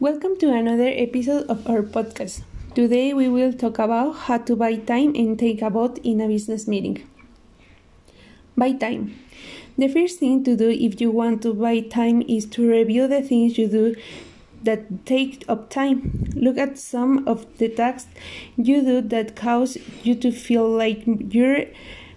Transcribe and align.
Welcome 0.00 0.36
to 0.38 0.52
another 0.52 0.88
episode 0.88 1.46
of 1.48 1.70
our 1.70 1.80
podcast. 1.80 2.42
Today 2.74 3.14
we 3.14 3.28
will 3.28 3.52
talk 3.52 3.78
about 3.78 4.26
how 4.26 4.38
to 4.38 4.56
buy 4.56 4.74
time 4.74 5.14
and 5.14 5.38
take 5.38 5.62
a 5.62 5.70
vote 5.70 5.98
in 6.02 6.20
a 6.20 6.26
business 6.26 6.66
meeting. 6.66 7.08
Buy 8.56 8.72
time. 8.72 9.16
The 9.78 9.86
first 9.86 10.18
thing 10.18 10.42
to 10.44 10.56
do 10.56 10.68
if 10.68 11.00
you 11.00 11.12
want 11.12 11.42
to 11.42 11.54
buy 11.54 11.78
time 11.78 12.22
is 12.22 12.44
to 12.46 12.68
review 12.68 13.06
the 13.06 13.22
things 13.22 13.56
you 13.56 13.68
do 13.68 13.94
that 14.64 15.06
take 15.06 15.44
up 15.48 15.70
time. 15.70 16.28
Look 16.34 16.58
at 16.58 16.76
some 16.76 17.26
of 17.28 17.46
the 17.58 17.68
tasks 17.68 18.10
you 18.56 18.82
do 18.82 19.00
that 19.00 19.36
cause 19.36 19.78
you 20.02 20.16
to 20.16 20.32
feel 20.32 20.68
like 20.68 21.04
you're 21.06 21.66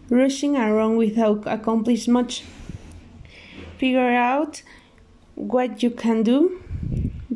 rushing 0.09 0.57
around 0.57 0.97
without 0.97 1.43
accomplishing 1.45 2.13
much. 2.13 2.43
Figure 3.77 4.13
out 4.13 4.63
what 5.35 5.83
you 5.83 5.91
can 5.91 6.23
do. 6.23 6.63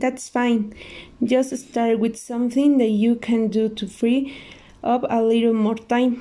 That's 0.01 0.29
fine. 0.29 0.73
Just 1.23 1.55
start 1.55 1.99
with 1.99 2.17
something 2.17 2.79
that 2.79 2.89
you 2.89 3.15
can 3.17 3.49
do 3.49 3.69
to 3.69 3.87
free 3.87 4.35
up 4.83 5.05
a 5.07 5.21
little 5.21 5.53
more 5.53 5.75
time. 5.77 6.19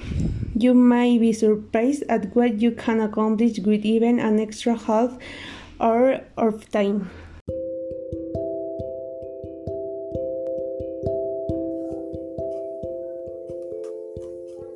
You 0.54 0.74
might 0.74 1.18
be 1.18 1.32
surprised 1.32 2.02
at 2.06 2.36
what 2.36 2.60
you 2.60 2.72
can 2.72 3.00
accomplish 3.00 3.58
with 3.58 3.86
even 3.86 4.20
an 4.20 4.38
extra 4.38 4.76
half 4.76 5.16
hour 5.80 6.20
of 6.36 6.70
time. 6.70 7.08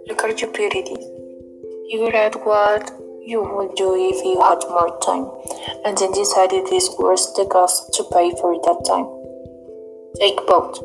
Look 0.08 0.24
at 0.24 0.40
your 0.40 0.50
priorities. 0.50 1.04
Figure 1.90 2.16
out 2.16 2.46
what 2.46 3.03
you 3.24 3.42
would 3.42 3.74
do 3.74 3.96
if 3.96 4.22
you 4.24 4.40
had 4.40 4.60
more 4.68 4.92
time, 5.00 5.26
and 5.84 5.96
then 5.96 6.12
decide 6.12 6.52
if 6.52 6.68
it 6.68 6.74
is 6.74 6.90
worth 6.98 7.34
the 7.36 7.46
cost 7.46 7.92
to 7.94 8.04
pay 8.12 8.30
for 8.36 8.52
that 8.52 8.84
time. 8.84 9.08
Take 10.20 10.38
vote. 10.46 10.76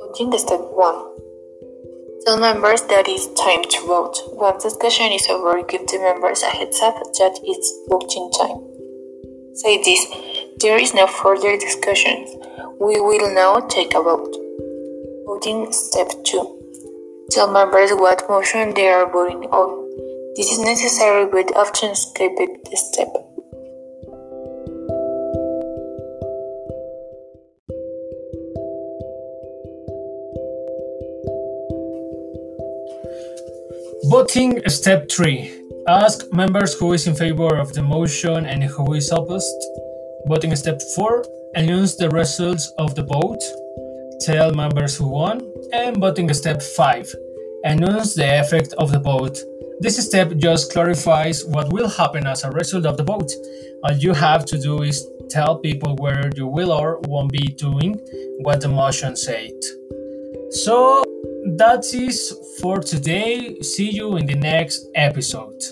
Voting 0.00 0.36
step 0.38 0.60
1. 0.60 1.16
Tell 2.24 2.38
members 2.38 2.82
that 2.82 3.08
it's 3.08 3.26
time 3.40 3.64
to 3.64 3.86
vote. 3.86 4.20
Once 4.32 4.64
discussion 4.64 5.12
is 5.12 5.26
over, 5.28 5.62
give 5.62 5.86
the 5.86 5.98
members 5.98 6.42
a 6.42 6.50
heads 6.50 6.80
up 6.82 6.94
that 7.18 7.40
it's 7.42 7.68
voting 7.88 8.30
time. 8.36 8.60
Say 9.54 9.80
this 9.82 10.04
there 10.60 10.78
is 10.78 10.92
no 10.92 11.06
further 11.06 11.56
discussion. 11.56 12.26
We 12.78 13.00
will 13.00 13.32
now 13.34 13.60
take 13.60 13.94
a 13.94 14.02
vote. 14.02 14.36
Voting 15.24 15.72
step 15.72 16.12
2. 16.24 17.26
Tell 17.30 17.50
members 17.50 17.90
what 17.92 18.28
motion 18.28 18.74
they 18.74 18.88
are 18.88 19.10
voting 19.10 19.48
on. 19.50 19.85
This 20.36 20.50
is 20.50 20.58
necessary 20.58 21.24
but 21.32 21.56
often 21.56 21.94
skipped 21.94 22.68
step. 22.74 23.08
Voting 34.10 34.60
step 34.68 35.08
3. 35.10 35.62
Ask 35.88 36.30
members 36.34 36.74
who 36.78 36.92
is 36.92 37.06
in 37.06 37.14
favor 37.14 37.56
of 37.56 37.72
the 37.72 37.82
motion 37.82 38.44
and 38.44 38.62
who 38.62 38.92
is 38.92 39.10
opposed. 39.10 39.64
Voting 40.26 40.54
step 40.54 40.82
4. 40.96 41.24
Announce 41.54 41.96
the 41.96 42.10
results 42.10 42.74
of 42.76 42.94
the 42.94 43.04
vote. 43.04 43.42
Tell 44.20 44.52
members 44.52 44.98
who 44.98 45.08
won. 45.08 45.40
And 45.72 45.96
voting 45.96 46.30
step 46.34 46.60
5. 46.60 47.14
Announce 47.64 48.14
the 48.14 48.38
effect 48.38 48.74
of 48.76 48.92
the 48.92 49.00
vote. 49.00 49.38
This 49.78 50.04
step 50.04 50.36
just 50.36 50.72
clarifies 50.72 51.44
what 51.44 51.72
will 51.72 51.88
happen 51.88 52.26
as 52.26 52.44
a 52.44 52.50
result 52.50 52.86
of 52.86 52.96
the 52.96 53.02
vote. 53.02 53.30
All 53.84 53.92
you 53.92 54.14
have 54.14 54.46
to 54.46 54.58
do 54.58 54.82
is 54.82 55.06
tell 55.28 55.58
people 55.58 55.96
whether 55.96 56.30
you 56.34 56.46
will 56.46 56.72
or 56.72 56.98
won't 57.08 57.30
be 57.30 57.48
doing 57.58 58.00
what 58.38 58.62
the 58.62 58.68
motion 58.68 59.16
said. 59.16 59.52
So 60.50 61.04
that 61.58 61.84
is 61.92 62.32
for 62.60 62.80
today. 62.80 63.60
See 63.60 63.90
you 63.90 64.16
in 64.16 64.26
the 64.26 64.34
next 64.34 64.88
episode. 64.94 65.62